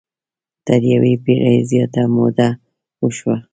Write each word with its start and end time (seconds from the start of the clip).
تر 0.65 0.81
یوې 0.93 1.13
پېړۍ 1.23 1.59
زیاته 1.69 2.03
موده 2.15 2.49
وشوه. 3.01 3.35